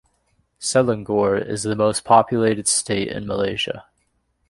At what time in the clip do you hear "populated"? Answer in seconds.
2.03-2.67